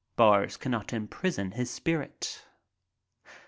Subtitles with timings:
[0.15, 2.43] Bars cannot imprison his spirit.